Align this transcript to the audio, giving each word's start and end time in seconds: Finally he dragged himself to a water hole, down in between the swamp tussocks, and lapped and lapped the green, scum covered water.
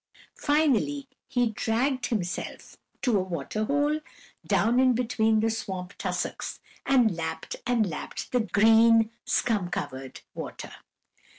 Finally 0.39 1.07
he 1.27 1.51
dragged 1.51 2.07
himself 2.07 2.75
to 3.03 3.19
a 3.19 3.23
water 3.23 3.65
hole, 3.65 3.99
down 4.43 4.79
in 4.79 4.95
between 4.95 5.41
the 5.41 5.49
swamp 5.51 5.93
tussocks, 5.99 6.59
and 6.87 7.15
lapped 7.15 7.57
and 7.67 7.87
lapped 7.87 8.31
the 8.31 8.39
green, 8.39 9.11
scum 9.27 9.69
covered 9.69 10.21
water. 10.33 10.71